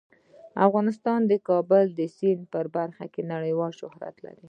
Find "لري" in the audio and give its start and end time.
4.25-4.39